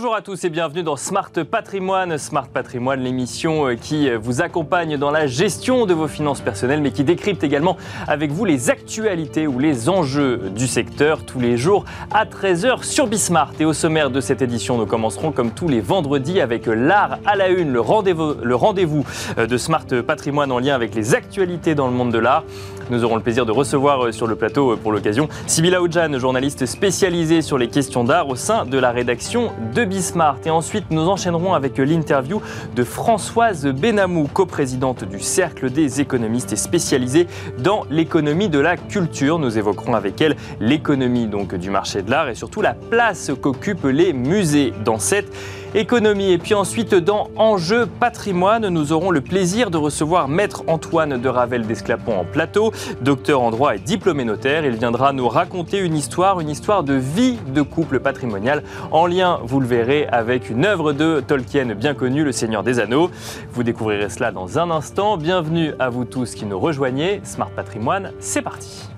[0.00, 2.16] Bonjour à tous et bienvenue dans Smart Patrimoine.
[2.16, 6.80] Smart Patrimoine, l'émission euh, qui euh, vous accompagne dans la gestion de vos finances personnelles,
[6.80, 7.76] mais qui décrypte également
[8.08, 13.08] avec vous les actualités ou les enjeux du secteur tous les jours à 13h sur
[13.08, 13.52] Bismart.
[13.60, 17.36] Et au sommaire de cette édition, nous commencerons comme tous les vendredis avec l'art à
[17.36, 19.04] la une, le rendez-vous,
[19.36, 22.44] euh, de Smart Patrimoine en lien avec les actualités dans le monde de l'art.
[22.90, 27.40] Nous aurons le plaisir de recevoir sur le plateau pour l'occasion Sybilla Oudjan, journaliste spécialisée
[27.40, 30.38] sur les questions d'art au sein de la rédaction de Bismart.
[30.44, 32.42] Et ensuite, nous enchaînerons avec l'interview
[32.74, 39.38] de Françoise Benamou, coprésidente du Cercle des économistes et spécialisée dans l'économie de la culture.
[39.38, 43.84] Nous évoquerons avec elle l'économie donc du marché de l'art et surtout la place qu'occupent
[43.84, 45.32] les musées dans cette
[45.74, 46.32] économie.
[46.32, 51.28] Et puis ensuite, dans Enjeu patrimoine, nous aurons le plaisir de recevoir Maître Antoine de
[51.28, 54.64] Ravel d'Esclapon en plateau, docteur en droit et diplômé notaire.
[54.64, 59.40] Il viendra nous raconter une histoire, une histoire de vie de couple patrimonial en lien,
[59.44, 63.10] vous le verrez, avec une œuvre de Tolkien bien connue, Le Seigneur des Anneaux.
[63.52, 65.16] Vous découvrirez cela dans un instant.
[65.16, 67.20] Bienvenue à vous tous qui nous rejoignez.
[67.24, 68.89] Smart Patrimoine, c'est parti.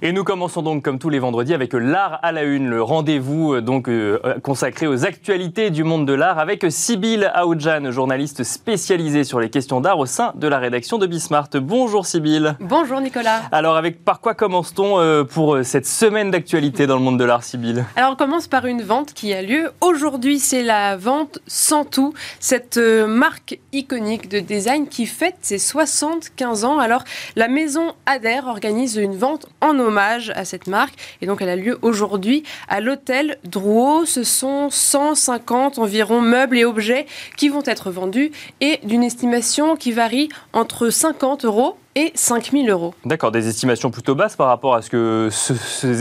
[0.00, 3.54] Et nous commençons donc comme tous les vendredis avec l'art à la une, le rendez-vous
[3.54, 9.24] euh, donc euh, consacré aux actualités du monde de l'art avec Sybille Aoudjan, journaliste spécialisée
[9.24, 11.48] sur les questions d'art au sein de la rédaction de Bismart.
[11.54, 12.54] Bonjour Sybille.
[12.60, 13.42] Bonjour Nicolas.
[13.50, 17.42] Alors avec par quoi commence-t-on euh, pour cette semaine d'actualité dans le monde de l'art
[17.42, 21.84] Sybille Alors on commence par une vente qui a lieu aujourd'hui, c'est la vente sans
[21.84, 26.78] tout, cette marque iconique de design qui fête ses 75 ans.
[26.78, 27.02] Alors
[27.34, 30.94] la maison Adair organise une vente en hommage à cette marque.
[31.20, 34.06] Et donc, elle a lieu aujourd'hui à l'hôtel Drouot.
[34.06, 38.30] Ce sont 150 environ meubles et objets qui vont être vendus
[38.60, 42.94] et d'une estimation qui varie entre 50 euros et 5 000 euros.
[43.04, 45.28] D'accord, des estimations plutôt basses par rapport à ce que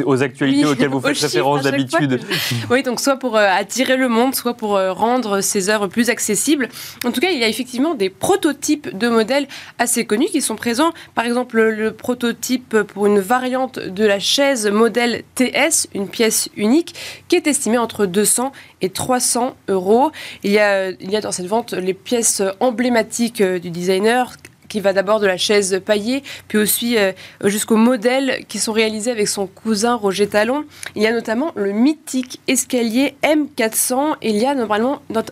[0.05, 2.21] aux actualités auxquelles vous faites référence d'habitude.
[2.69, 6.09] Oui, donc soit pour euh, attirer le monde, soit pour euh, rendre ces œuvres plus
[6.09, 6.69] accessibles.
[7.03, 9.47] En tout cas, il y a effectivement des prototypes de modèles
[9.79, 10.91] assez connus qui sont présents.
[11.15, 16.93] Par exemple, le prototype pour une variante de la chaise modèle TS, une pièce unique,
[17.27, 20.11] qui est estimée entre 200 et 300 euros.
[20.43, 24.35] Il y a, il y a dans cette vente les pièces emblématiques euh, du designer
[24.67, 27.11] qui va d'abord de la chaise paillée, puis aussi euh,
[27.43, 30.65] jusqu'aux modèles qui sont réalisés avec son cousin Roger Talon.
[30.95, 34.55] Il y a notamment le mythique escalier M400 et il y a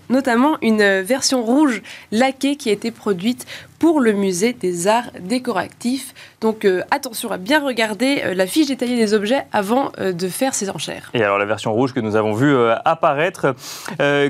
[0.10, 1.82] notamment une version rouge
[2.12, 3.46] laquée qui a été produite
[3.80, 6.14] pour le musée des arts décoratifs.
[6.42, 10.28] Donc euh, attention à bien regarder euh, la fiche détaillée des objets avant euh, de
[10.28, 11.10] faire ces enchères.
[11.14, 12.56] Et alors la version rouge que nous avons vue
[12.86, 13.56] apparaître.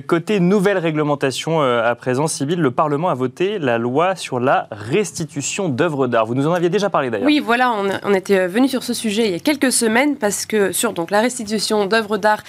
[0.08, 5.70] côté nouvelle réglementation à présent, Sybille, le Parlement a voté la loi sur la restitution
[5.70, 6.26] d'œuvres d'art.
[6.26, 7.26] Vous nous en aviez déjà parlé d'ailleurs.
[7.26, 7.74] Oui, voilà,
[8.04, 11.12] on, était venu sur ce sujet il y a quelques semaines parce que sur donc,
[11.12, 12.44] la restitution d'œuvres d'art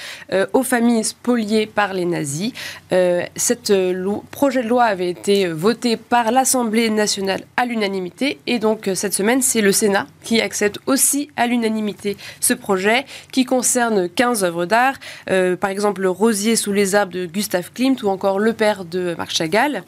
[0.53, 2.53] aux familles spoliées par les nazis,
[3.37, 3.73] cette
[4.31, 8.39] projet de loi avait été voté par l'Assemblée nationale à l'unanimité.
[8.47, 13.05] Et donc, euh, cette semaine, c'est le Sénat qui accepte aussi à l'unanimité ce projet
[13.33, 14.95] qui concerne 15 œuvres d'art.
[15.31, 18.85] Euh, par exemple, le Rosier sous les arbres de Gustave Klimt ou encore Le Père
[18.85, 19.83] de Marc Chagall.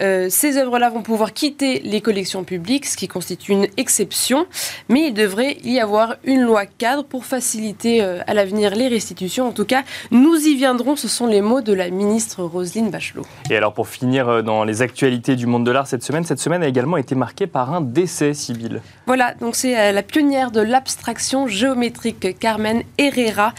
[0.00, 4.46] Euh, ces œuvres-là vont pouvoir quitter les collections publiques, ce qui constitue une exception,
[4.88, 9.48] mais il devrait y avoir une loi cadre pour faciliter euh, à l'avenir les restitutions.
[9.48, 13.26] En tout cas, nous y viendrons, ce sont les mots de la ministre Roselyne Bachelot.
[13.50, 16.40] Et alors pour finir euh, dans les actualités du monde de l'art cette semaine, cette
[16.40, 18.80] semaine a également été marquée par un décès, Sibylle.
[19.06, 23.52] Voilà, donc c'est la pionnière de l'abstraction géométrique Carmen Herrera,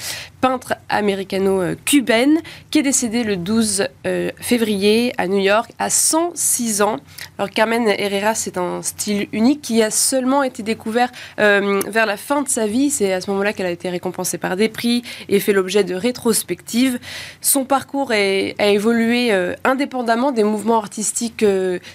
[0.45, 2.39] peintre américano-cubaine,
[2.69, 6.97] qui est décédée le 12 euh, février à New York à 106 ans.
[7.39, 12.15] Alors Carmen Herrera, c'est un style unique qui a seulement été découvert euh, vers la
[12.15, 12.91] fin de sa vie.
[12.91, 15.95] C'est à ce moment-là qu'elle a été récompensée par des prix et fait l'objet de
[15.95, 16.99] rétrospectives.
[17.41, 21.43] Son parcours a évolué euh, indépendamment des mouvements artistiques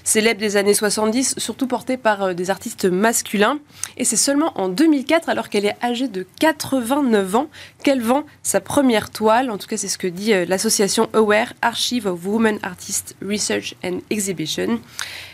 [0.02, 3.60] célèbres des années 70, surtout portés par des artistes masculins.
[3.96, 7.46] Et c'est seulement en 2004, alors qu'elle est âgée de 89 ans,
[7.84, 9.50] qu'elle vend sa première toile.
[9.50, 13.74] En tout cas, c'est ce que dit euh, l'association AWARE, Archive of Women Artists Research
[13.84, 14.80] and Exhibition.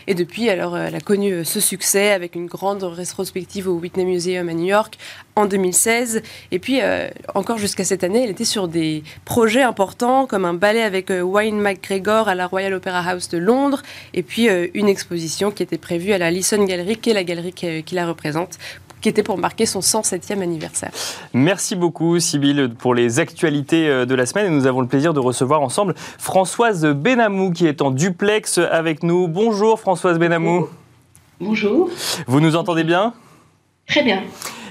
[0.07, 3.73] Et depuis, alors, euh, elle a connu euh, ce succès avec une grande rétrospective au
[3.73, 4.97] Whitney Museum à New York
[5.35, 6.21] en 2016.
[6.51, 6.79] Et puis,
[7.35, 11.59] encore jusqu'à cette année, elle était sur des projets importants comme un ballet avec Wayne
[11.59, 13.83] McGregor à la Royal Opera House de Londres.
[14.15, 17.53] Et puis, une exposition qui était prévue à la Lison Gallery, qui est la galerie
[17.53, 18.57] qui la représente,
[19.07, 20.91] qui était pour marquer son 107e anniversaire.
[21.31, 24.47] Merci beaucoup, Sybille, pour les actualités euh, de la semaine.
[24.47, 29.03] Et nous avons le plaisir de recevoir ensemble Françoise Benamou, qui est en duplex avec
[29.03, 29.29] nous.
[29.29, 30.67] Bonjour, Françoise Benamou.
[31.39, 31.89] Bonjour.
[32.27, 33.13] Vous nous entendez bien?
[33.87, 34.23] Très bien.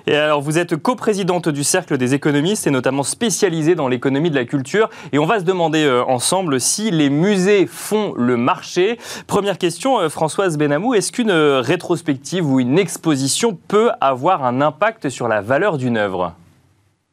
[0.08, 4.37] Et alors, vous êtes coprésidente du Cercle des économistes et notamment spécialisée dans l'économie de
[4.37, 4.88] la culture.
[5.11, 9.00] Et on va se demander euh, ensemble si les musées font le marché.
[9.26, 14.61] Première question, euh, Françoise Benamou, est-ce qu'une euh, rétrospective ou une exposition peut avoir un
[14.61, 16.35] impact sur la valeur d'une œuvre?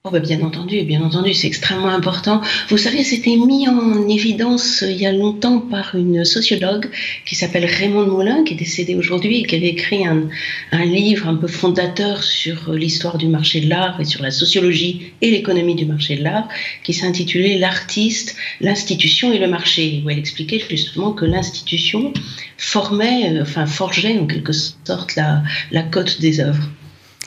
[0.06, 2.42] Oh bah, bien entendu, bien entendu, c'est extrêmement important.
[2.68, 6.90] Vous savez, c'était mis en évidence euh, il y a longtemps par une sociologue
[7.26, 10.28] qui s'appelle Raymond Moulin, qui est décédée aujourd'hui et qui avait écrit un,
[10.74, 14.32] un, livre un peu fondateur sur euh, l'histoire du marché de l'art et sur la
[14.32, 16.50] sociologie et l'économie du marché de l'art,
[16.84, 22.12] qui s'intitulait L'artiste, l'institution et le marché, où elle expliquait justement que l'institution
[22.58, 26.68] formait, euh, enfin forgeait en quelque sorte la, la cote des œuvres.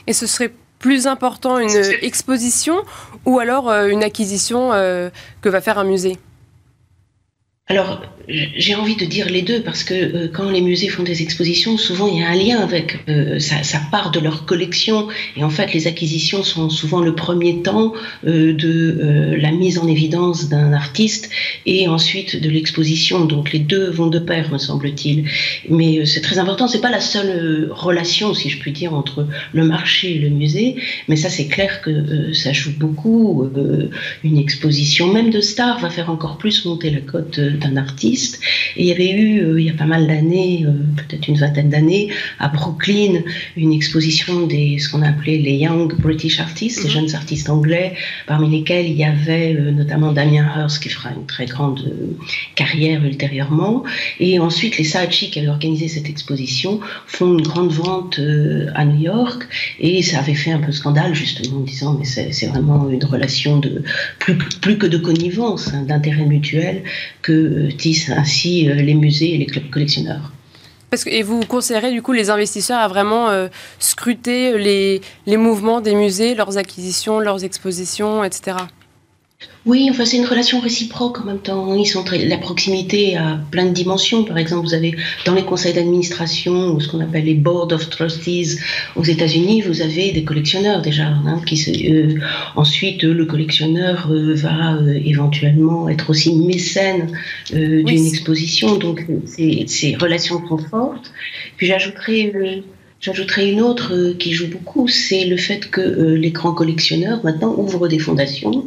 [0.06, 0.52] Et ce serait
[0.87, 2.77] plus important une exposition
[3.25, 5.11] ou alors euh, une acquisition euh,
[5.41, 6.17] que va faire un musée?
[7.69, 11.23] Alors, j'ai envie de dire les deux parce que euh, quand les musées font des
[11.23, 15.09] expositions, souvent il y a un lien avec euh, ça, ça, part de leur collection
[15.37, 17.93] et en fait les acquisitions sont souvent le premier temps
[18.25, 21.29] euh, de la mise en évidence d'un artiste
[21.67, 23.25] et ensuite de l'exposition.
[23.25, 25.29] Donc les deux vont de pair, me semble-t-il.
[25.69, 26.69] Mais c'est très important.
[26.69, 30.77] C'est pas la seule relation, si je puis dire, entre le marché et le musée,
[31.09, 33.49] mais ça c'est clair que ça joue beaucoup.
[34.23, 38.41] une exposition, même de stars, va faire encore plus monter la cote d'un artiste.
[38.76, 41.37] Et il y avait eu, euh, il y a pas mal d'années, euh, peut-être une
[41.37, 42.08] vingtaine d'années,
[42.38, 43.23] à Brooklyn,
[43.56, 46.94] une exposition des ce qu'on appelait les Young British Artists, les mhm.
[46.94, 47.94] jeunes artistes anglais,
[48.26, 51.93] parmi lesquels il y avait euh, notamment Damien Hirst qui fera une très grande
[52.55, 53.85] carrière ultérieurement.
[54.20, 58.20] Et ensuite, les Saatchi qui avaient organisé cette exposition font une grande vente
[58.75, 59.47] à New York
[59.81, 63.58] et ça avait fait un peu scandale justement en disant mais c'est vraiment une relation
[63.58, 63.82] de
[64.19, 66.82] plus, plus que de connivence, hein, d'intérêt mutuel
[67.23, 67.45] que
[67.78, 70.32] tissent ainsi euh, les musées et les clubs collectionneurs.
[71.06, 73.48] Et vous conseillerez du coup les investisseurs à vraiment euh,
[73.78, 78.56] scruter les, les mouvements des musées, leurs acquisitions, leurs expositions, etc.
[79.66, 81.75] Oui, enfin c'est une relation réciproque en même temps.
[81.75, 84.22] Ils sont très, la proximité a plein de dimensions.
[84.22, 84.94] Par exemple, vous avez
[85.25, 88.60] dans les conseils d'administration ou ce qu'on appelle les board of trustees
[88.94, 91.06] aux États-Unis, vous avez des collectionneurs déjà.
[91.06, 92.20] Hein, qui euh,
[92.54, 97.10] ensuite, le collectionneur euh, va euh, éventuellement être aussi mécène
[97.50, 98.76] d'une exposition.
[98.76, 101.10] Donc ces relations sont fortes.
[101.56, 102.62] Puis j'ajouterais
[102.98, 107.22] J'ajouterai une autre euh, qui joue beaucoup, c'est le fait que euh, les grands collectionneurs
[107.25, 108.66] maintenant ouvrent des fondations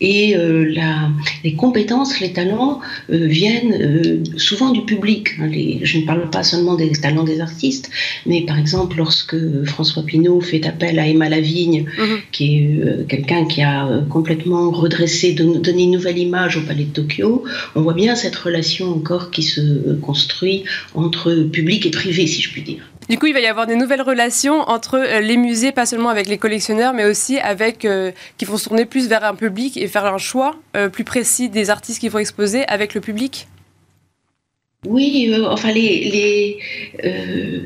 [0.00, 1.10] et euh, la,
[1.42, 5.30] les compétences, les talents viennent souvent du public.
[5.40, 7.90] Hein, les, je ne parle pas seulement des talents des artistes,
[8.26, 12.18] mais par exemple lorsque François Pinault fait appel à Emma Lavigne, mhm.
[12.30, 17.42] qui est quelqu'un qui a complètement redressé, donné une nouvelle image au Palais de Tokyo,
[17.74, 20.62] on voit bien cette relation encore qui se construit
[20.94, 22.84] entre public et privé, si je puis dire.
[23.08, 26.08] Du coup, il va y avoir des nouvelles relations entre euh, les musées, pas seulement
[26.08, 29.76] avec les collectionneurs, mais aussi avec euh, qui vont se tourner plus vers un public
[29.76, 33.46] et faire un choix euh, plus précis des artistes qu'il faut exposer avec le public.
[34.86, 36.58] Oui, euh, enfin les,
[37.04, 37.60] euh,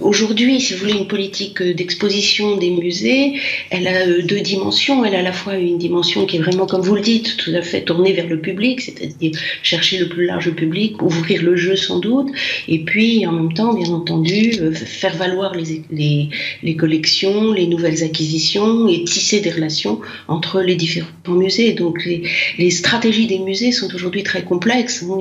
[0.00, 3.34] aujourd'hui, si vous voulez, une politique d'exposition des musées,
[3.70, 5.04] elle a euh, deux dimensions.
[5.04, 7.52] Elle a à la fois une dimension qui est vraiment, comme vous le dites, tout
[7.54, 9.30] à fait tournée vers le public, c'est-à-dire
[9.62, 12.30] chercher le plus large public, ouvrir le jeu sans doute,
[12.66, 19.04] et puis en même temps, bien entendu, faire valoir les, collections, les nouvelles acquisitions et
[19.04, 21.74] tisser des relations entre les différents musées.
[21.74, 25.18] Donc les, stratégies des musées sont aujourd'hui très complexes hein,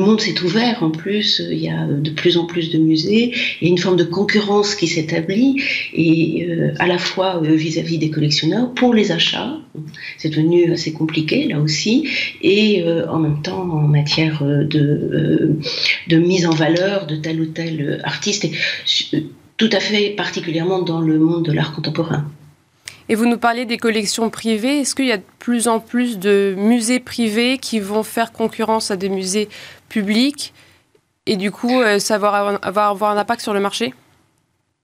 [0.00, 3.68] monde s'est ouvert en plus, il y a de plus en plus de musées, il
[3.68, 5.62] y a une forme de concurrence qui s'établit,
[5.94, 9.56] et euh, à la fois euh, vis-à-vis des collectionneurs pour les achats,
[10.18, 12.08] c'est devenu assez compliqué là aussi,
[12.42, 15.56] et euh, en même temps en matière de,
[16.08, 18.52] de mise en valeur de tel ou tel artiste, et,
[19.56, 22.24] tout à fait particulièrement dans le monde de l'art contemporain.
[23.10, 24.78] Et vous nous parlez des collections privées.
[24.78, 28.92] Est-ce qu'il y a de plus en plus de musées privés qui vont faire concurrence
[28.92, 29.48] à des musées
[29.90, 30.54] publics
[31.26, 33.92] et du coup euh, ça va avoir un impact sur le marché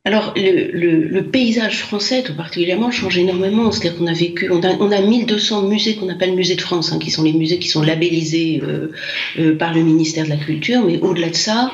[0.07, 3.73] alors, le, paysage français, tout particulièrement, change énormément.
[3.73, 6.93] C'est-à-dire qu'on a vécu, on a, on a 1200 musées qu'on appelle musées de France,
[6.93, 8.93] hein, qui sont les musées qui sont labellisés euh,
[9.41, 10.85] euh, par le ministère de la Culture.
[10.87, 11.73] Mais au-delà de ça,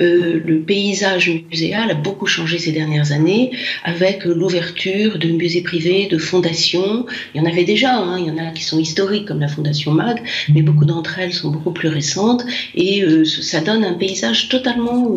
[0.00, 3.50] euh, le paysage muséal a beaucoup changé ces dernières années,
[3.84, 7.04] avec l'ouverture de musées privés, de fondations.
[7.34, 9.48] Il y en avait déjà, hein, il y en a qui sont historiques, comme la
[9.48, 10.22] Fondation MAG,
[10.54, 12.46] mais beaucoup d'entre elles sont beaucoup plus récentes.
[12.74, 15.14] Et ça donne un paysage totalement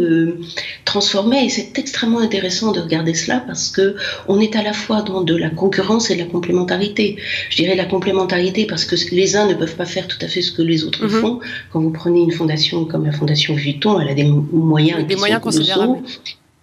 [0.83, 3.96] transformé, et c'est extrêmement intéressant de regarder cela parce que
[4.28, 7.18] on est à la fois dans de la concurrence et de la complémentarité.
[7.50, 10.42] Je dirais la complémentarité parce que les uns ne peuvent pas faire tout à fait
[10.42, 11.22] ce que les autres mhm.
[11.22, 11.40] font.
[11.72, 15.42] Quand vous prenez une fondation comme la fondation Vuitton, elle a des moyens, des moyens
[15.42, 16.00] considérables.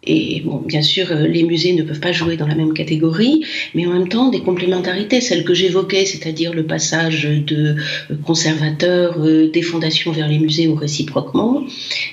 [0.06, 3.44] Et bon, bien sûr, euh, les musées ne peuvent pas jouer dans la même catégorie,
[3.74, 7.76] mais en même temps, des complémentarités, celles que j'évoquais, c'est-à-dire le passage de
[8.10, 11.64] euh, conservateurs euh, des fondations vers les musées ou réciproquement,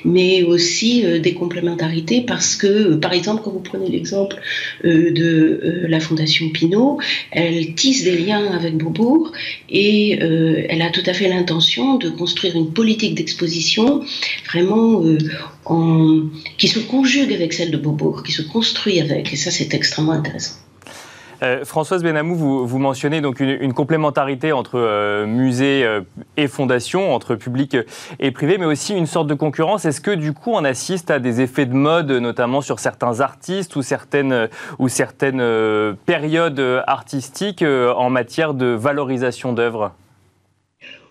[0.06, 4.38] mais aussi des complémentarités parce que, par exemple, quand vous prenez l'exemple
[4.84, 7.00] de la Fondation Pinault,
[7.32, 9.32] elle tisse des liens avec Beaubourg
[9.70, 14.02] et elle a tout à fait l'intention de construire une politique d'exposition
[14.48, 15.04] vraiment
[15.66, 16.22] en,
[16.58, 17.78] qui se conjugue avec celle de
[18.24, 20.56] Qui se construit avec, et ça c'est extrêmement intéressant.
[21.44, 26.02] Euh, Françoise Benamou, vous, vous, mentionnez donc une, complémentarité entre euh, musée euh,
[26.38, 27.76] et fondation, entre public
[28.20, 29.86] et privé, mais aussi une sorte de concurrence.
[29.86, 33.76] Est-ce que du coup on assiste à des effets de mode, notamment sur certains artistes
[33.76, 39.94] ou certaines, ou certaines périodes artistiques en matière de valorisation d'œuvres?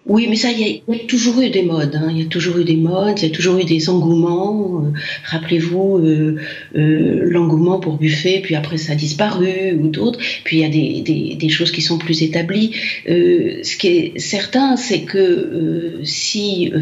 [0.06, 1.94] Oui, mais ça, il y, a toujours eu des modes.
[1.94, 2.08] Hein.
[2.10, 4.82] Il y a toujours eu des modes, il y a toujours eu des engouements.
[4.82, 6.36] Euh, rappelez-vous euh,
[6.74, 10.18] euh, l'engouement pour Buffet, puis après ça a disparu, ou d'autres.
[10.42, 12.72] Puis il y a des, des, des, choses qui sont plus établies.
[13.06, 16.72] ce qui est certain, c'est que si,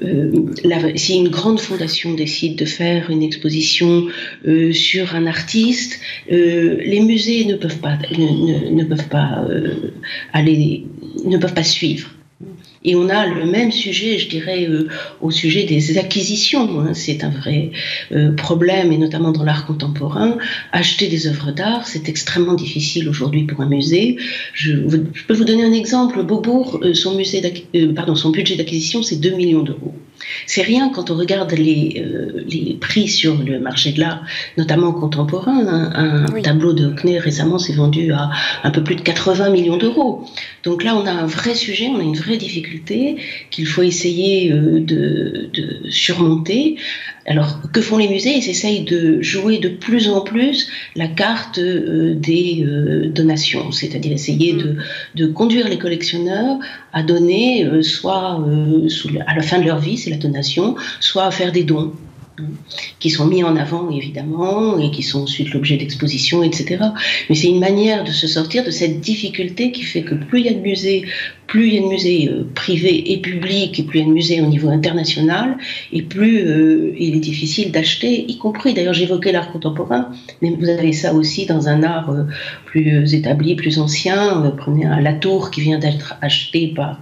[0.00, 4.06] la, si une grande fondation décide de faire une exposition
[4.72, 9.44] sur un artiste, les musées ne peuvent pas, ne, ne peuvent pas
[10.32, 10.86] aller,
[11.24, 12.08] ne peuvent pas suivre.
[12.42, 12.69] Mm.
[12.82, 14.88] Et on a le même sujet, je dirais, euh,
[15.20, 16.80] au sujet des acquisitions.
[16.80, 16.94] Hein.
[16.94, 17.72] C'est un vrai
[18.12, 20.38] euh, problème, et notamment dans l'art contemporain.
[20.72, 24.16] Acheter des œuvres d'art, c'est extrêmement difficile aujourd'hui pour un musée.
[24.54, 26.22] Je, je, peux vous donner un exemple.
[26.22, 27.42] Beaubourg, euh, son, musée
[27.94, 29.94] pardon, son budget d'acquisition, c'est 2 millions d'euros.
[30.46, 32.04] C'est rien quand on regarde les,
[32.46, 34.22] les, prix sur le marché de l'art,
[34.58, 35.66] notamment contemporain.
[35.66, 36.26] Hein.
[36.36, 38.30] Un tableau de Hockney récemment s'est vendu à
[38.62, 40.26] un peu plus de 80 millions d'euros.
[40.62, 42.69] Donc là, on a un vrai sujet, on a une vraie difficulté
[43.50, 45.50] qu'il faut essayer euh, de,
[45.88, 46.76] surmonter.
[47.26, 48.36] Alors, que font les musées?
[48.36, 54.12] Ils essayent de jouer de plus en plus la carte euh, des euh, donations, c'est-à-dire
[54.12, 54.76] essayer de,
[55.14, 56.58] de, conduire les collectionneurs
[56.92, 58.44] à donner, soit
[59.26, 61.92] à la fin de leur vie, c'est la donation, soit à faire des dons
[62.98, 66.84] qui sont mis en avant évidemment et qui sont ensuite l'objet d'expositions, etc.
[67.28, 70.46] Mais c'est une manière de se sortir de cette difficulté qui fait que plus il
[70.46, 71.04] y a de musées,
[71.46, 74.08] plus il y a de musées euh, privés et publics, et plus il y a
[74.08, 75.56] de musées au niveau international,
[75.92, 80.10] et plus euh, il est difficile d'acheter, y compris, d'ailleurs j'évoquais l'art contemporain,
[80.42, 82.24] mais vous avez ça aussi dans un art euh,
[82.66, 84.54] plus établi, plus ancien.
[84.56, 87.00] prenez un Latour qui vient d'être acheté par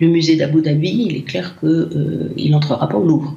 [0.00, 3.36] le musée d'Abu Dhabi, il est clair qu'il n'entrera pas au Louvre.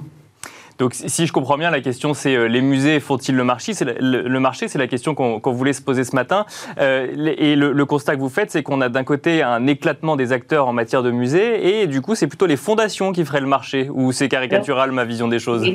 [0.77, 3.73] Donc, si je comprends bien, la question c'est euh, les musées font-ils le marché?
[3.73, 6.45] C'est le, marché, c'est la question qu'on voulait se poser ce matin.
[6.79, 10.31] Euh, et le, constat que vous faites, c'est qu'on a d'un côté un éclatement des
[10.31, 13.47] acteurs en matière de musées, et du coup, c'est plutôt les fondations qui feraient le
[13.47, 13.89] marché.
[13.93, 15.67] Ou c'est caricatural ma vision des choses?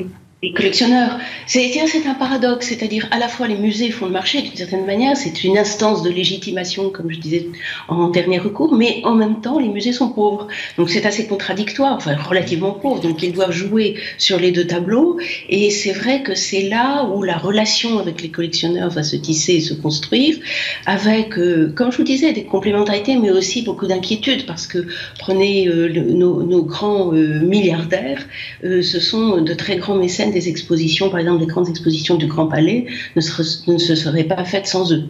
[0.43, 1.17] Les collectionneurs.
[1.47, 1.71] C'est
[2.05, 5.43] un paradoxe, c'est-à-dire à la fois les musées font le marché d'une certaine manière, c'est
[5.43, 7.47] une instance de légitimation, comme je disais
[7.87, 10.47] en dernier recours, mais en même temps les musées sont pauvres.
[10.77, 15.17] Donc c'est assez contradictoire, enfin relativement pauvres, donc ils doivent jouer sur les deux tableaux,
[15.47, 19.53] et c'est vrai que c'est là où la relation avec les collectionneurs va se tisser
[19.53, 20.35] et se construire,
[20.85, 24.87] avec, euh, comme je vous disais, des complémentarités, mais aussi beaucoup d'inquiétudes, parce que
[25.19, 28.27] prenez euh, nos, grands euh, milliardaires,
[28.61, 32.47] ce sont de très grands mécènes des expositions, par exemple les grandes expositions du Grand
[32.47, 32.85] Palais,
[33.15, 35.05] ne, se seraient pas faites sans eux.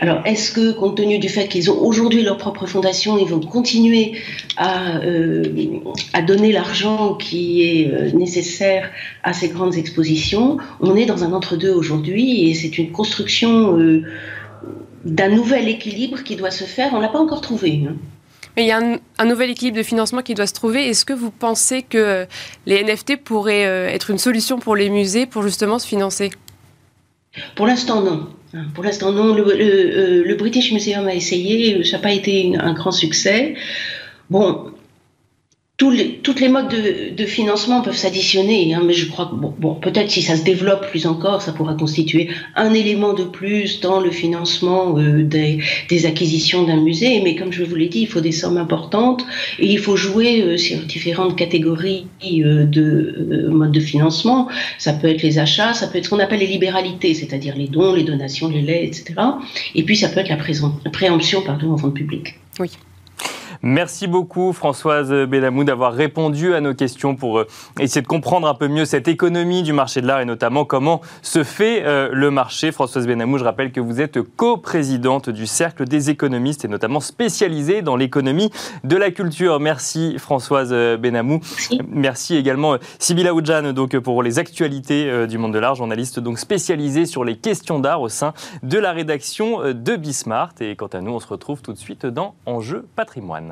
[0.00, 3.40] Alors, est-ce que, compte tenu du fait qu'ils ont aujourd'hui leur propre fondation, ils vont
[3.40, 4.14] continuer
[4.56, 5.44] à, euh,
[6.26, 8.90] donner l'argent qui est euh, nécessaire
[9.22, 10.58] à ces grandes expositions?
[10.80, 14.02] On est dans un entre-deux aujourd'hui et c'est une construction euh,
[15.04, 16.90] d'un nouvel équilibre qui doit se faire.
[16.92, 17.82] On ne l'a pas encore trouvé.
[17.88, 17.96] Hein
[18.60, 18.80] il y a
[19.18, 20.88] un, nouvel équilibre de financement qui doit se trouver.
[20.88, 22.26] Est-ce que vous pensez que
[22.66, 26.30] les NFT pourraient euh, être une solution pour les musées pour justement se financer?
[27.54, 28.28] Pour l'instant, non.
[28.74, 29.34] Pour l'instant, non.
[29.34, 33.54] Le, euh, British Museum a essayé, ça n'a pas été un grand succès.
[34.28, 34.72] Bon,
[35.80, 40.20] toutes les modes de, financement peuvent s'additionner, hein, mais je crois que bon, peut-être si
[40.20, 44.98] ça se développe plus encore, ça pourra constituer un élément de plus dans le financement
[44.98, 47.22] euh, des, acquisitions d'un musée.
[47.22, 49.24] Mais comme je vous l'ai dit, il faut des sommes importantes
[49.58, 54.48] et il faut jouer euh, sur différentes catégories euh, de modes de financement.
[54.76, 57.68] Ça peut être les achats, ça peut être ce qu'on appelle les libéralités, c'est-à-dire les
[57.68, 59.14] dons, les donations, les legs, etc.
[59.74, 62.34] Et puis ça peut être la, préemption pardon, en vente publique.
[62.58, 62.68] Oui.
[63.62, 67.46] Merci beaucoup Françoise Benamou d'avoir répondu à nos questions pour euh,
[67.78, 71.02] essayer de comprendre un peu mieux cette économie du marché de l'art et notamment comment
[71.20, 72.72] se fait euh, le marché.
[72.72, 77.82] Françoise Benamou, je rappelle que vous êtes co-présidente du Cercle des économistes et notamment spécialisée
[77.82, 78.50] dans l'économie
[78.82, 79.60] de la culture.
[79.60, 81.40] Merci Françoise Benamou.
[81.42, 86.38] Merci, Merci également Sybilla Oudjan donc pour les actualités du monde de l'art, journaliste donc
[86.38, 90.54] spécialisée sur les questions d'art au sein de la rédaction de Bismart.
[90.60, 93.49] Et quant à nous, on se retrouve tout de suite dans Enjeu patrimoine.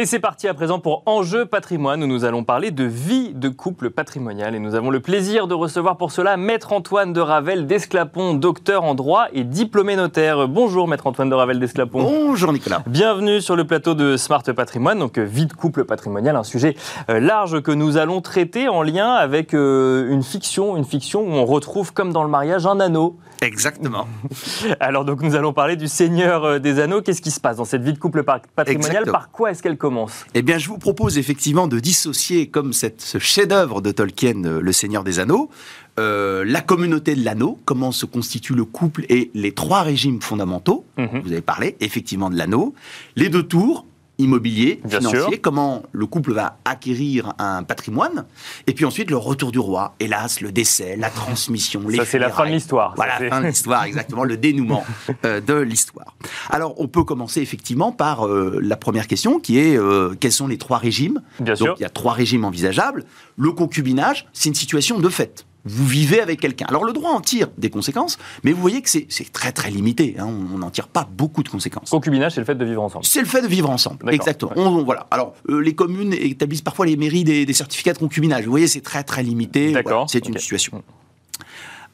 [0.00, 3.48] Et c'est parti à présent pour Enjeu patrimoine où nous allons parler de vie de
[3.48, 4.54] couple patrimonial.
[4.54, 8.84] Et nous avons le plaisir de recevoir pour cela Maître Antoine de Ravel d'Esclapon, docteur
[8.84, 10.46] en droit et diplômé notaire.
[10.46, 12.00] Bonjour Maître Antoine de Ravel d'Esclapon.
[12.00, 12.84] Bonjour Nicolas.
[12.86, 16.76] Bienvenue sur le plateau de Smart Patrimoine, donc vie de couple patrimonial, un sujet
[17.10, 21.32] euh, large que nous allons traiter en lien avec euh, une fiction, une fiction où
[21.32, 23.16] on retrouve comme dans le mariage un anneau.
[23.40, 24.08] Exactement.
[24.80, 27.02] Alors donc nous allons parler du Seigneur des Anneaux.
[27.02, 30.24] Qu'est-ce qui se passe dans cette vie de couple patrimonial Par quoi est-ce qu'elle commence?
[30.34, 34.72] Eh bien, je vous propose effectivement de dissocier, comme cette, ce chef-d'œuvre de Tolkien, Le
[34.72, 35.50] Seigneur des Anneaux,
[35.98, 40.84] euh, la communauté de l'anneau, comment se constitue le couple et les trois régimes fondamentaux.
[40.96, 41.22] Mhm.
[41.24, 42.74] Vous avez parlé effectivement de l'anneau.
[43.16, 43.84] Les deux tours,
[44.18, 45.40] immobilier, Bien financier, sûr.
[45.40, 48.24] comment le couple va acquérir un patrimoine,
[48.66, 52.18] et puis ensuite le retour du roi, hélas, le décès, la transmission, les Ça c'est
[52.18, 52.94] la fin de l'histoire.
[52.96, 54.84] Voilà, la fin de l'histoire, exactement, le dénouement
[55.24, 56.16] euh, de l'histoire.
[56.50, 60.48] Alors, on peut commencer effectivement par euh, la première question, qui est euh, quels sont
[60.48, 61.20] les trois régimes?
[61.40, 61.74] Bien Donc, sûr.
[61.78, 63.04] il y a trois régimes envisageables.
[63.36, 65.46] Le concubinage, c'est une situation de fait.
[65.68, 66.66] Vous vivez avec quelqu'un.
[66.68, 70.16] Alors, le droit en tire des conséquences, mais vous voyez que c'est très, très limité.
[70.18, 70.26] hein.
[70.26, 71.90] On n'en tire pas beaucoup de conséquences.
[71.90, 73.04] Concubinage, c'est le fait de vivre ensemble.
[73.04, 74.12] C'est le fait de vivre ensemble.
[74.12, 74.52] Exactement.
[74.56, 75.06] On- on- voilà.
[75.10, 78.44] Alors, euh, les communes établissent parfois les mairies des, des certificats de concubinage.
[78.44, 79.72] Vous voyez, c'est très, très limité.
[79.72, 79.92] D'accord.
[79.92, 80.82] Voilà, c'est une situation.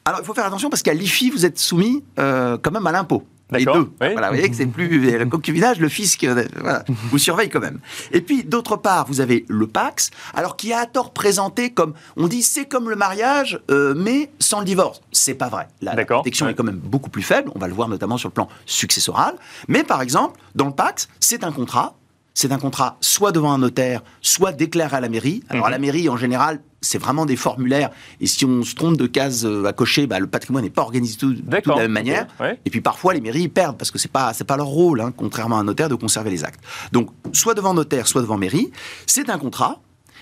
[0.05, 2.91] Alors, il faut faire attention parce qu'à l'IFI, vous êtes soumis euh, quand même à
[2.91, 3.23] l'impôt.
[3.51, 3.83] Les D'accord.
[3.83, 3.91] deux.
[4.01, 4.11] Oui.
[4.13, 7.59] Voilà, vous voyez que c'est plus le concubinage, le fisc, euh, voilà, vous surveille quand
[7.59, 7.79] même.
[8.11, 11.93] Et puis d'autre part, vous avez le Pax, alors qui est à tort présenté comme,
[12.17, 15.01] on dit c'est comme le mariage, euh, mais sans le divorce.
[15.11, 15.67] C'est pas vrai.
[15.81, 16.53] La, la protection Ouais.
[16.53, 17.51] est quand même beaucoup plus faible.
[17.55, 19.35] On va le voir notamment sur le plan successoral.
[19.67, 21.95] Mais par exemple, dans le Pax, c'est un contrat.
[22.33, 25.41] C'est un contrat soit devant un notaire, soit déclaré à la mairie.
[25.49, 27.89] Alors à la mairie, en général, c'est vraiment des formulaires.
[28.21, 30.83] Et si on se trompe de case euh, à cocher, bah, le patrimoine n'est pas
[30.83, 32.27] organisé tout, tout de la même manière.
[32.39, 32.59] Ouais.
[32.65, 35.11] Et puis parfois, les mairies perdent parce que c'est pas c'est pas leur rôle, hein,
[35.15, 36.63] contrairement à un notaire, de conserver les actes.
[36.91, 38.71] Donc, soit devant notaire, soit devant mairie,
[39.05, 39.81] c'est un contrat.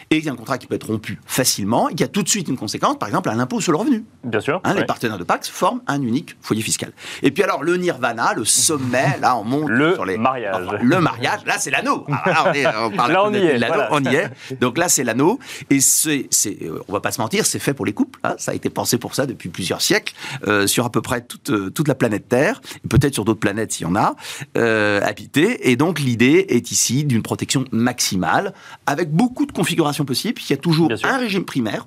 [0.10, 2.24] Et il y a un contrat qui peut être rompu facilement, et qui a tout
[2.24, 4.04] de suite une conséquence, par exemple, un impôt sur le revenu.
[4.24, 4.62] Bien sûr.
[4.64, 4.82] Hein, ouais.
[4.82, 6.92] Les partenaires de Pax forment un unique foyer fiscal.
[7.22, 10.18] Et puis alors, le nirvana, le sommet, là, on monte Le sur les...
[10.18, 10.56] mariage.
[10.68, 12.06] Enfin, le mariage, là, c'est l'anneau.
[12.08, 13.90] Là, on, est- on parle Là, on y est, l'anneau, voilà.
[13.92, 14.30] on y est.
[14.60, 15.40] Donc là, c'est l'anneau.
[15.70, 16.28] Et c'est,
[16.64, 18.20] euh, on va pas se mentir, c'est fait pour les couples.
[18.24, 18.36] hein.
[18.38, 20.14] Ça a été pensé pour ça depuis plusieurs siècles,
[20.48, 23.72] euh, sur à peu près toute, euh, toute la planète Terre, peut-être sur d'autres planètes
[23.74, 24.16] s'il y en a,
[24.58, 25.70] euh, habitées.
[25.70, 28.54] Et donc, l'idée est ici d'une protection maximale,
[28.88, 30.42] avec beaucoup de configurations possibles.
[30.42, 31.86] Il y a toujours un régime primaire.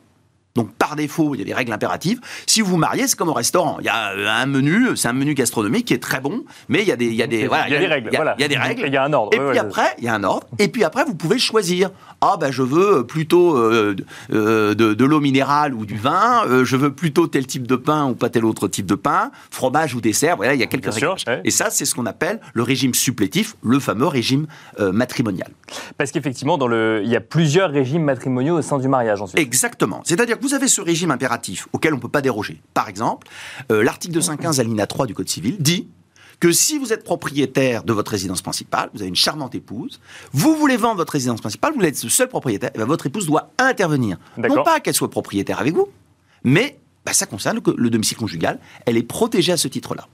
[0.57, 2.21] Donc par défaut, il y a des règles impératives.
[2.47, 3.77] Si vous vous mariez, c'est comme au restaurant.
[3.81, 6.83] Il y a euh, un menu, c'est un menu gastronomique qui est très bon, mais
[6.83, 8.09] il y a des, il y a des, voilà, il y a des règles.
[8.09, 8.35] il y a- voilà.
[8.38, 8.83] il y a des règles.
[8.87, 9.31] Il y a un ordre.
[9.35, 10.47] Et ouais, puis ouais, après, il y a un ordre.
[10.59, 11.90] Et puis après, vous pouvez choisir.
[12.23, 13.95] Ah ben je veux plutôt euh,
[14.33, 16.45] euh, de, de l'eau minérale ou du vin.
[16.49, 19.31] euh, je veux plutôt tel type de pain ou pas tel autre type de pain.
[19.51, 20.37] Fromage ou dessert.
[20.37, 21.25] Voilà, il y a quelques Bien sûr, réglages.
[21.38, 21.42] ouais.
[21.45, 24.47] Et ça, c'est ce qu'on appelle le régime supplétif, le fameux régime
[24.81, 25.51] euh, matrimonial.
[25.99, 27.03] Parce qu'effectivement, dans le...
[27.05, 29.38] il y a plusieurs régimes matrimoniaux au sein du mariage ensuite.
[29.38, 30.01] Exactement.
[30.05, 32.61] C'est-à-dire que vous avez ce régime impératif auquel on ne peut pas déroger.
[32.73, 33.27] Par exemple,
[33.73, 35.89] euh, l'article 215 alinéa 3 du Code civil dit
[36.39, 40.01] que si vous êtes propriétaire de votre résidence principale, vous avez une charmante épouse,
[40.33, 43.27] vous voulez vendre votre résidence principale, vous êtes le seul propriétaire, et bien votre épouse
[43.27, 44.19] doit intervenir.
[44.37, 45.89] Non pas qu'elle soit propriétaire avec vous,
[46.45, 50.07] mais bah, ça concerne le, le domicile conjugal, elle est protégée à ce titre-là.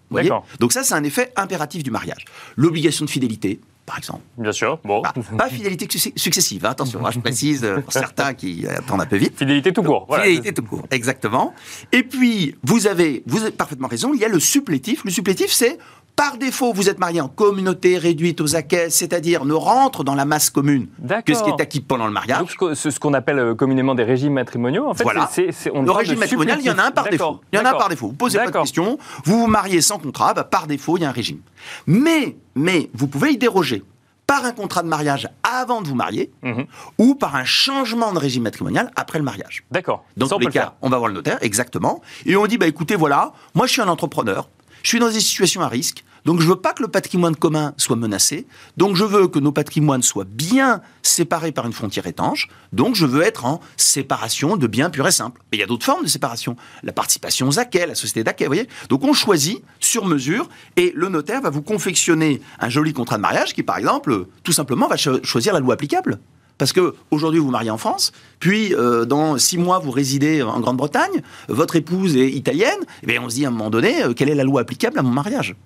[0.60, 2.24] Donc ça, c'est un effet impératif du mariage.
[2.56, 3.60] L'obligation de fidélité,
[3.92, 4.20] par exemple.
[4.38, 4.78] Bien sûr.
[4.86, 5.02] Bon.
[5.02, 9.02] Bah, pas fidélité succ- successive, hein, attention, hein, je précise euh, pour certains qui attendent
[9.02, 9.36] un peu vite.
[9.36, 10.06] Fidélité tout court.
[10.08, 10.24] Voilà.
[10.24, 11.52] Fidélité tout court, exactement.
[11.92, 15.04] Et puis, vous avez, vous avez parfaitement raison, il y a le supplétif.
[15.04, 15.76] Le supplétif, c'est
[16.16, 20.24] par défaut, vous êtes marié en communauté réduite aux acquets, c'est-à-dire ne rentre dans la
[20.24, 20.86] masse commune
[21.24, 22.38] que ce qui est acquis pendant le mariage.
[22.38, 25.28] Donc, ce qu'on- ce ce qu'on appelle euh, communément des régimes matrimoniaux, en fait, Voilà.
[25.32, 27.40] c'est- Le régime matrimonial, il y en a un par défaut.
[27.52, 28.08] Il y en a un par défaut.
[28.08, 28.62] Vous posez pas de D'accord.
[28.62, 28.98] questions.
[29.24, 31.40] Vous vous mariez sans contrat, bah, par défaut, il y a un régime.
[31.86, 33.82] Mais, mais, vous pouvez y déroger
[34.26, 36.66] par un contrat de mariage avant de vous marier Mhm.
[36.98, 39.64] ou par un changement de régime matrimonial après le mariage.
[39.70, 40.04] D'accord.
[40.16, 40.72] Dans Ça, tous les le cas, faire.
[40.82, 42.00] on va voir le notaire, exactement.
[42.24, 44.48] Et on dit, bah écoutez, voilà, moi je suis un entrepreneur,
[44.82, 47.74] je suis dans des situations à risque, Donc je veux pas que le patrimoine commun
[47.76, 48.46] soit menacé.
[48.76, 52.48] Donc je veux que nos patrimoines soient bien séparés par une frontière étanche.
[52.72, 55.40] Donc je veux être en séparation de biens purs et simples.
[55.50, 56.56] Mais il y a d'autres formes de séparation.
[56.82, 58.68] La participation aux acquets, la société d'acquets, vous voyez.
[58.88, 63.22] Donc on choisit sur mesure et le notaire va vous confectionner un joli contrat de
[63.22, 66.20] mariage qui, par exemple, tout simplement va choisir la loi applicable.
[66.58, 70.60] Parce que aujourd'hui vous mariez en France, puis euh, dans six mois vous résidez en
[70.60, 74.12] Grande-Bretagne, votre épouse est italienne, et eh on se dit à un moment donné euh,
[74.12, 75.56] quelle est la loi applicable à mon mariage?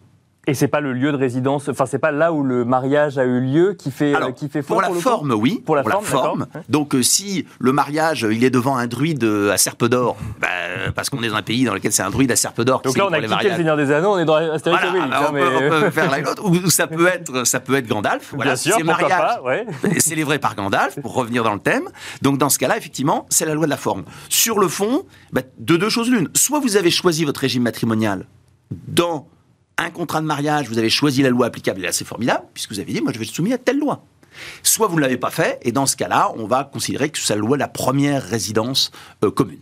[0.49, 3.25] Et c'est pas le lieu de résidence, enfin c'est pas là où le mariage a
[3.25, 5.61] eu lieu qui fait euh, qui fait pour, la forme, oui.
[5.65, 6.47] Pour la forme.
[6.69, 10.49] Donc euh, si le mariage il est devant un druide euh, à Serpe d'or, bah,
[10.95, 12.83] parce qu'on est dans un pays dans lequel c'est un druide à Serpe d'or.
[12.83, 15.27] Donc là on a quitté le Seigneur des Anneaux, on est dans Astérix voilà, hein,
[15.31, 16.45] on, peut, faire l'un l'autre.
[16.45, 18.33] Ou ça peut être ça peut être Gandalf.
[18.35, 19.67] Voilà, Bien sûr, mariage pas, ouais.
[19.99, 21.89] célébré par Gandalf pour revenir dans le thème.
[22.23, 24.05] Donc dans ce cas-là effectivement c'est la loi de la forme.
[24.29, 26.29] Sur le fond, bah, de deux choses l'une.
[26.35, 28.27] Soit vous avez choisi votre régime matrimonial
[28.71, 29.27] dans
[29.79, 32.73] un contrat de mariage, vous avez choisi la loi applicable, et là c'est formidable, puisque
[32.73, 34.05] vous avez dit, moi je vais être soumis à telle loi.
[34.63, 37.37] Soit vous ne l'avez pas fait, et dans ce cas-là, on va considérer que la
[37.37, 38.91] loi la première résidence
[39.25, 39.59] euh, commune.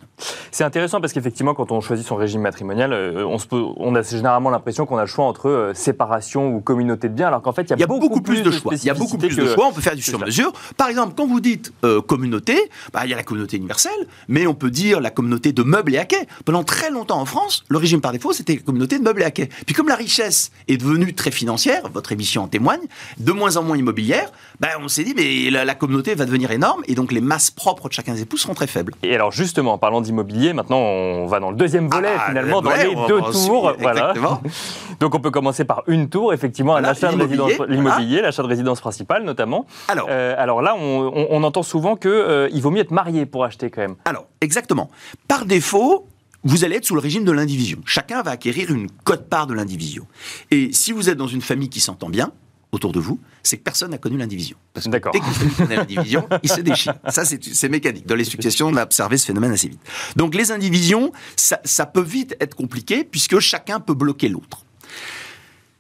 [0.51, 3.95] C'est intéressant parce qu'effectivement, quand on choisit son régime matrimonial, euh, on, se peut, on
[3.95, 7.43] a généralement l'impression qu'on a le choix entre euh, séparation ou communauté de biens, alors
[7.43, 8.73] qu'en fait, il y a, beaucoup, plus de, choix.
[8.75, 10.53] Il y a beaucoup plus de choix, on peut faire du sur-mesure.
[10.77, 11.73] Par exemple, quand vous dites
[12.07, 13.93] communauté, bah, il y a la communauté universelle,
[14.29, 16.27] mais on peut dire la communauté de meubles et haquets.
[16.45, 19.27] Pendant très longtemps en France, le régime par défaut, c'était la communauté de meubles et
[19.27, 19.49] haquets.
[19.67, 22.83] Puis comme la richesse est devenue très financière, votre émission en témoigne,
[23.19, 26.83] de moins en moins immobilière, bah, on s'est dit, mais la, communauté va devenir énorme
[26.87, 28.95] et donc les masses propres de chacun des époux seront très faibles.
[29.03, 32.63] Et alors justement, en parlant d'immobilier, maintenant on va dans le deuxième volet ah, finalement,
[32.63, 33.73] dans les deux tours.
[33.81, 34.15] voilà.
[35.01, 38.81] donc on peut commencer par une tour, effectivement, l'achat de résidence, l'immobilier, l'achat de résidence
[38.81, 39.67] principale notamment.
[39.89, 43.45] Alors, euh, alors là, on, entend souvent qu'il euh, il vaut mieux être marié pour
[43.45, 43.97] acheter quand même.
[44.05, 44.91] Alors, exactement.
[45.29, 46.07] Par défaut,
[46.45, 47.79] vous allez être sous le régime de l'indivision.
[47.85, 50.07] Chacun va acquérir une cote-part de l'indivision.
[50.51, 52.33] Et si vous êtes dans une famille qui s'entend bien,
[52.75, 54.57] autour de vous, c'est que personne n'a connu l'indivision.
[54.73, 56.95] Parce que dès que connaît l'indivision, il se déchire.
[57.09, 58.07] Ça, c'est mécanique.
[58.07, 59.81] Dans les successions, on a observé ce phénomène assez vite.
[60.17, 64.65] Donc les indivisions, ça, ça peut vite être compliqué puisque chacun peut bloquer l'autre.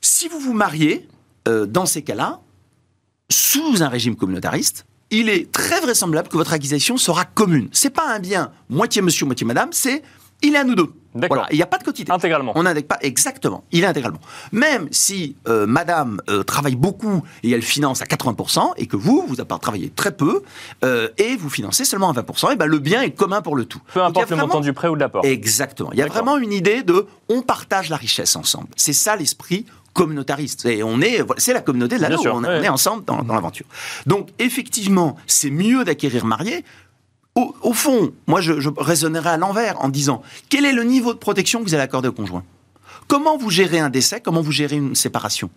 [0.00, 1.08] Si vous vous mariez,
[1.48, 2.40] euh, dans ces cas-là,
[3.30, 7.68] sous un régime communautariste, il est très vraisemblable que votre acquisition sera commune.
[7.72, 10.02] C'est pas un bien moitié monsieur, moitié madame, c'est
[10.42, 10.92] il est à nous deux.
[11.14, 12.10] Voilà, il n'y a pas de quotité.
[12.10, 12.52] Intégralement.
[12.56, 13.64] On n'indique pas exactement.
[13.70, 14.20] Il est intégralement.
[14.50, 19.24] Même si euh, Madame euh, travaille beaucoup et elle finance à 80% et que vous,
[19.28, 20.42] vous avez travaillé très peu
[20.84, 23.64] euh, et vous financez seulement à 20%, et ben le bien est commun pour le
[23.64, 23.80] tout.
[23.92, 25.24] Peu importe le montant du prêt ou de l'apport.
[25.24, 25.90] Exactement.
[25.92, 28.68] Il y a vraiment une idée de on partage la richesse ensemble.
[28.76, 30.66] C'est ça l'esprit communautariste.
[30.66, 33.66] Et on est, c'est la communauté de la on, on, est ensemble dans, dans l'aventure.
[34.06, 36.64] Donc effectivement, c'est mieux d'acquérir marié
[37.34, 41.18] au, fond, moi, je, je raisonnerais à l'envers en disant quel est le niveau de
[41.18, 42.44] protection que vous allez accorder au conjoint?
[43.08, 44.20] Comment vous gérez un décès?
[44.20, 45.50] Comment vous gérez une séparation?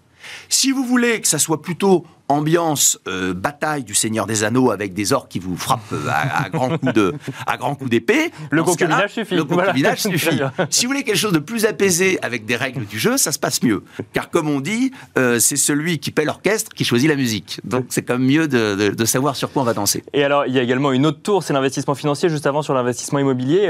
[0.49, 4.93] Si vous voulez que ça soit plutôt ambiance euh, bataille du Seigneur des Anneaux avec
[4.93, 7.13] des orques qui vous frappent euh, à, grands coups de
[7.45, 8.31] à grands coups d'épée.
[8.51, 9.35] Le concubinage suffit.
[9.35, 10.39] Le concubinage suffit.
[10.69, 13.39] si vous voulez quelque chose de plus apaisé avec des règles du jeu, ça se
[13.39, 13.83] passe mieux.
[14.13, 17.61] Car comme on dit, euh, c'est celui qui paie l'orchestre qui choisit la musique.
[17.63, 20.03] Donc c'est quand même mieux de, de, savoir sur quoi on va danser.
[20.13, 22.29] Et alors il y a également une autre tour, c'est l'investissement financier.
[22.29, 23.67] Juste avant sur l'investissement immobilier,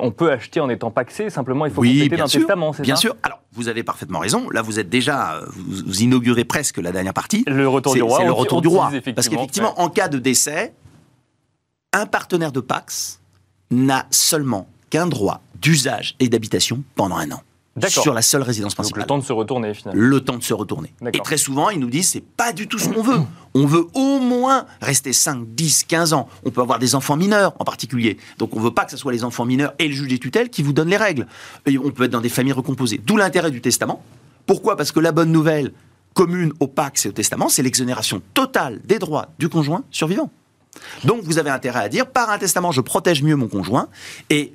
[0.00, 1.30] on peut acheter en étant paxé.
[1.30, 2.72] Simplement, il faut oui, compléter d'un testament.
[2.80, 3.00] Bien ça?
[3.00, 3.16] sûr.
[3.22, 4.48] Alors vous avez parfaitement raison.
[4.50, 7.44] Là, vous êtes déjà, vous, vous inaugurez presque la dernière partie.
[7.46, 8.90] Le retour du roi le retour du roi.
[9.14, 10.74] Parce qu'effectivement, en cas de décès,
[11.92, 13.20] un partenaire de Pax
[13.70, 17.42] n'a seulement qu'un droit d'usage et d'habitation pendant un an.
[17.88, 19.02] Sur la seule résidence principale.
[19.02, 20.00] Donc le temps de se retourner finalement.
[20.00, 20.92] Le temps de se retourner.
[21.12, 23.20] Et très souvent, ils nous disent c'est pas du tout ce qu'on veut.
[23.54, 26.28] On veut au moins rester 5, 10, 15 ans.
[26.44, 28.16] On peut avoir des enfants mineurs en particulier.
[28.38, 30.50] Donc on veut pas que ce soit les enfants mineurs et le juge des tutelles
[30.50, 31.26] qui vous donnent les règles.
[31.66, 33.00] Et on peut être dans des familles recomposées.
[33.04, 34.02] D'où l'intérêt du testament.
[34.46, 34.76] Pourquoi?
[34.76, 35.72] Parce que la bonne nouvelle,
[36.14, 40.30] commune au Pax et au testament, c'est l'exonération totale des droits du conjoint survivant.
[41.04, 43.88] Donc vous avez intérêt à dire, par un testament, je protège mieux mon conjoint,
[44.30, 44.54] et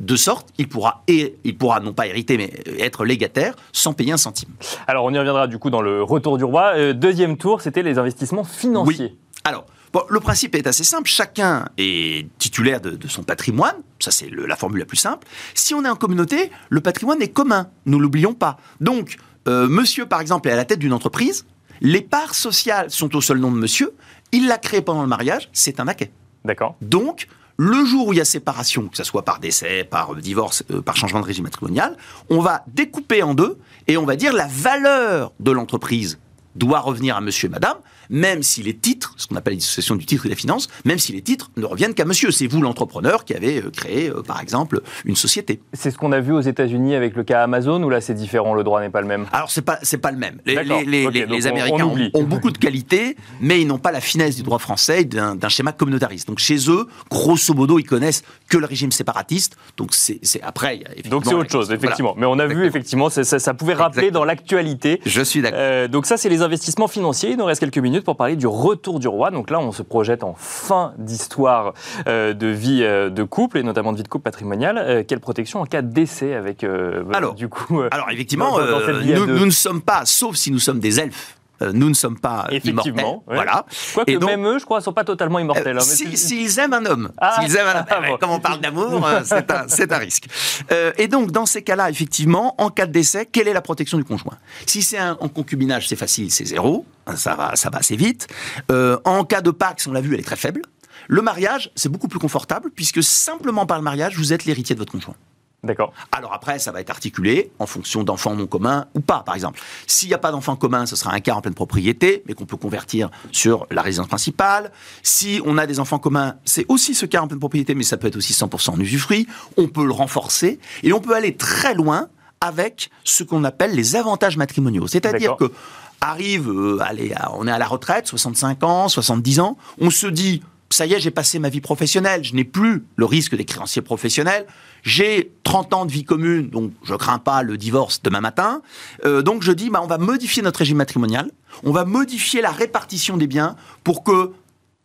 [0.00, 4.12] de sorte, il pourra, et, il pourra non pas hériter, mais être légataire sans payer
[4.12, 4.50] un centime.
[4.86, 6.72] Alors on y reviendra du coup dans le retour du roi.
[6.76, 9.12] Euh, deuxième tour, c'était les investissements financiers.
[9.12, 9.18] Oui.
[9.44, 9.66] Alors,
[10.08, 11.08] le principe est assez simple.
[11.08, 13.76] Chacun est titulaire de, de son patrimoine.
[13.98, 15.26] Ça, c'est la formule la plus simple.
[15.54, 17.68] Si on est en communauté, le patrimoine est commun.
[17.86, 18.58] Nous l'oublions pas.
[18.80, 19.16] Donc,
[19.48, 21.46] euh, monsieur, par exemple, est à la tête d'une entreprise,
[21.80, 23.94] les parts sociales sont au seul nom de monsieur,
[24.32, 26.12] il l'a créé pendant le mariage, c'est un acquet.
[26.44, 26.76] D'accord.
[26.82, 27.26] Donc,
[27.62, 30.80] le jour où il y a séparation, que ce soit par décès, par divorce, euh,
[30.80, 31.94] par changement de régime matrimonial,
[32.30, 36.18] on va découper en deux et on va dire la valeur de l'entreprise
[36.54, 37.76] doit revenir à monsieur et madame,
[38.10, 41.12] même si les titres, ce qu'on appelle l'association du titre et des finances, même si
[41.12, 42.30] les titres ne reviennent qu'à monsieur.
[42.30, 45.60] C'est vous l'entrepreneur qui avez euh, créé, euh, par exemple, une société.
[45.72, 48.54] C'est ce qu'on a vu aux États-Unis avec le cas Amazon, ou là c'est différent,
[48.54, 49.26] le droit n'est pas le même?
[49.32, 50.38] Alors c'est pas c'est pas le même.
[50.44, 50.82] Les, D'accord.
[50.84, 53.78] les- Ok, les- donc les on- Américains on ont, beaucoup de qualités, mais ils n'ont
[53.78, 56.26] pas la finesse du droit français d'un d'un schéma communautariste.
[56.28, 59.56] Donc chez eux, grosso modo, ils connaissent que le régime séparatiste.
[59.76, 60.76] Donc c'est c'est- après.
[60.76, 62.14] il y a effectivement Donc c'est la autre chose, effectivement.
[62.16, 64.20] Mais on a vu effectivement, ça, ça- ça pouvait rappeler Exactement.
[64.20, 65.00] dans l'actualité.
[65.06, 65.58] Je suis d'accord.
[65.60, 67.30] Euh, donc ça, c'est les investissements financiers.
[67.30, 69.30] Il nous reste quelques minutes pour parler du retour du roi.
[69.30, 71.74] Donc là, on se projette en fin d'histoire
[72.06, 74.78] euh, de vie euh, de couple, et notamment de vie de couple patrimoniale.
[74.78, 76.64] Euh, quelle protection en cas de décès avec,
[77.12, 77.82] Alors, du coup...
[77.90, 81.36] Alors effectivement, dans- nous, ne sommes pas, sauf si nous sommes des elfes,
[81.72, 82.94] nous ne sommes pas immortels.
[82.94, 83.16] ouais.
[83.26, 83.66] Voilà.
[83.94, 85.76] Quoique donc- même eux, je crois, ne sont pas totalement immortels.
[85.76, 88.08] hein, mais Si- S'ils aiment un homme, Ah, s'ils aiment un homme, ah, eh ben,
[88.10, 88.16] bon.
[88.18, 90.24] comme on parle d'amour, euh, c'est un, risque.
[90.72, 93.98] Euh, et donc, dans ces cas-là, effectivement, en cas de décès, quelle est la protection
[93.98, 94.34] du conjoint?
[94.66, 97.96] Si c'est un, en concubinage, c'est facile, c'est zéro, hein, ça va, ça va assez
[97.96, 98.26] vite.
[98.70, 100.62] Euh, en cas de Pax, on l'a vu, elle est très faible.
[101.08, 104.80] Le mariage, c'est beaucoup plus confortable, puisque simplement par le mariage, vous êtes l'héritier de
[104.80, 105.14] votre conjoint.
[105.62, 105.92] D'accord.
[106.10, 109.60] Alors après, ça va être articulé en fonction d'enfants non communs ou pas, par exemple.
[109.86, 112.46] S'il n'y a pas d'enfants communs, ce sera un cas en pleine propriété, mais qu'on
[112.46, 114.72] peut convertir sur la résidence principale.
[115.02, 117.98] Si on a des enfants communs, c'est aussi ce cas en pleine propriété, mais ça
[117.98, 119.26] peut être aussi 100% en usufruit.
[119.58, 122.08] On peut le renforcer et on peut aller très loin
[122.40, 124.86] avec ce qu'on appelle les avantages matrimoniaux.
[124.86, 125.52] C'est-à-dire que
[126.00, 130.42] arrive, euh, allez, on est à la retraite, 65 ans, 70 ans, on se dit,
[130.72, 133.82] ça y est, j'ai passé ma vie professionnelle, je n'ai plus le risque des créanciers
[133.82, 134.46] professionnels,
[134.82, 138.62] j'ai 30 ans de vie commune, donc je crains pas le divorce demain matin,
[139.04, 141.30] Euh, donc je dis, bah, on va modifier notre régime matrimonial,
[141.64, 144.32] on va modifier la répartition des biens pour que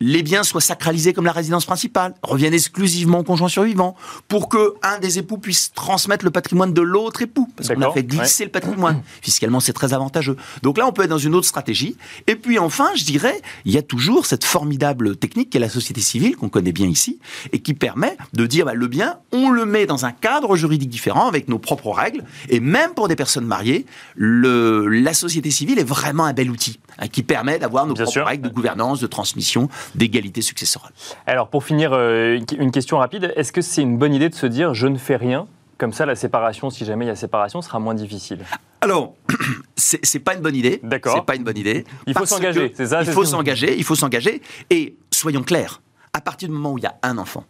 [0.00, 3.96] les biens soient sacralisés comme la résidence principale, reviennent exclusivement au conjoint survivant,
[4.28, 7.92] pour que un des époux puisse transmettre le patrimoine de l'autre époux, parce qu'on a
[7.92, 9.02] fait glisser le patrimoine.
[9.22, 10.36] Fiscalement, c'est très avantageux.
[10.62, 11.96] Donc là, on peut être dans une autre stratégie.
[12.26, 16.00] Et puis enfin, je dirais, il y a toujours cette formidable technique qu'est la société
[16.00, 17.18] civile, qu'on connaît bien ici,
[17.52, 20.90] et qui permet de dire, bah, le bien, on le met dans un cadre juridique
[20.90, 25.78] différent, avec nos propres règles, et même pour des personnes mariées, le, la société civile
[25.78, 28.26] est vraiment un bel outil, hein, qui permet d'avoir nos Bien propres sûr.
[28.26, 30.92] règles de gouvernance, de transmission, d'égalité successorale.
[31.26, 33.32] Alors pour finir, euh, une question rapide.
[33.36, 35.46] Est-ce que c'est une bonne idée de se dire je ne fais rien?
[35.78, 38.38] Comme ça, la séparation, si jamais il y a séparation, sera moins difficile.
[38.80, 39.14] Alors,
[39.76, 40.80] c'est pas une bonne idée.
[40.82, 41.16] D'accord.
[41.16, 41.84] C'est pas une bonne idée.
[42.06, 44.40] Il faut s'engager, c'est ça, Il faut s'engager, il faut s'engager.
[44.70, 45.82] Et soyons clairs,
[46.14, 47.44] à partir du moment où il y a un enfant,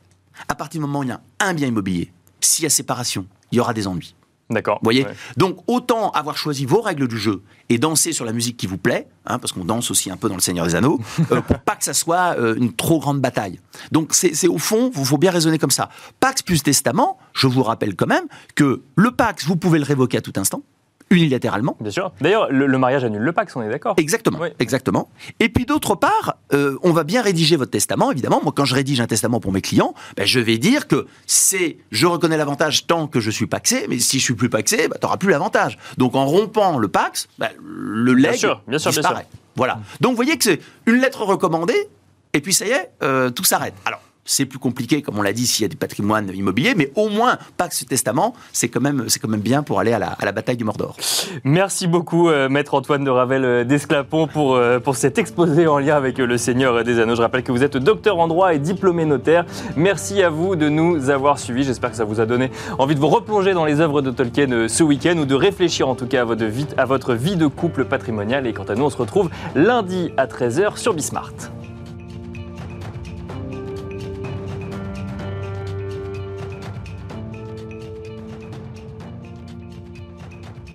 [0.48, 3.26] à partir du moment où il y a un bien immobilier, s'il y a séparation,
[3.52, 4.14] il y aura des ennuis.
[4.48, 4.78] D'accord.
[4.80, 5.14] Vous voyez Ouais.
[5.36, 8.78] Donc, autant avoir choisi vos règles du jeu et danser sur la musique qui vous
[8.78, 11.00] plaît, hein, parce qu'on danse aussi un peu dans Le Seigneur des Anneaux,
[11.32, 13.60] euh, pour pas que ça soit euh, une trop grande bataille.
[13.90, 15.88] Donc, c'est c'est au fond, il faut bien raisonner comme ça.
[16.20, 20.18] Pax plus testament, je vous rappelle quand même que le Pax, vous pouvez le révoquer
[20.18, 20.62] à tout instant,
[21.10, 21.76] unilatéralement.
[21.80, 22.12] Bien sûr.
[22.20, 24.48] D'ailleurs, le, le mariage annule le Pax, on est d'accord Exactement, Oui.
[24.58, 25.08] exactement.
[25.40, 28.40] Et puis d'autre part, euh, on va bien rédiger votre testament, évidemment.
[28.42, 31.78] Moi, quand je rédige un testament pour mes clients, ben, je vais dire que c'est,
[31.90, 34.96] je reconnais l'avantage tant que je suis paxé, mais si je suis plus paxé, ben,
[35.00, 35.78] tu n'auras plus l'avantage.
[35.96, 39.26] Donc en rompant le pax, ben, le Bien legs sûr, bien sûr, bien disparaît.
[39.54, 39.78] Voilà.
[40.00, 41.88] Donc vous voyez que c'est une lettre recommandée,
[42.32, 43.74] et puis ça y est, euh, tout s'arrête.
[43.84, 44.00] Alors.
[44.26, 47.08] C'est plus compliqué, comme on l'a dit, s'il y a du patrimoine immobilier, mais au
[47.08, 50.32] moins, Pax Testament, c'est quand même, quand même bien pour aller à la, à la
[50.32, 50.96] bataille du Mordor.
[51.44, 55.78] Merci beaucoup, euh, Maître Antoine de Ravel euh, d'Esclapon, pour, euh, pour cet exposé en
[55.78, 57.14] lien avec le Seigneur des Anneaux.
[57.14, 59.46] Je rappelle que vous êtes docteur en droit et diplômé notaire.
[59.76, 61.64] Merci à vous de nous avoir suivis.
[61.64, 64.68] J'espère que ça vous a donné envie de vous replonger dans les œuvres de Tolkien
[64.68, 66.44] ce week-end ou de réfléchir en tout cas à votre
[66.76, 68.46] à votre vie de couple patrimonial.
[68.46, 71.32] Et quant à nous, on se retrouve lundi à 13h sur Bismart.